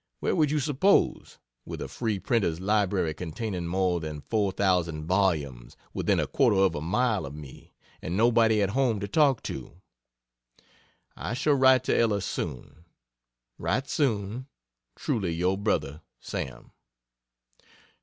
[0.19, 6.19] Where would you suppose, with a free printers' library containing more than 4,000 volumes within
[6.19, 9.79] a quarter of a mile of me, and nobody at home to talk to?
[11.15, 12.83] I shall write to Ella soon.
[13.59, 14.47] Write soon
[14.95, 16.71] Truly your Brother SAM.